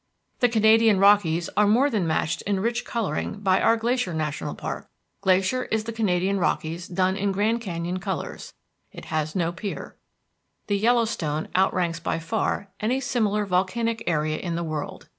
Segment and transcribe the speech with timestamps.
[0.39, 4.89] The Canadian Rockies are more than matched in rich coloring by our Glacier National Park.
[5.21, 8.55] Glacier is the Canadian Rockies done in Grand Canyon colors.
[8.91, 9.95] It has no peer.
[10.65, 15.07] The Yellowstone outranks by far any similar volcanic area in the world.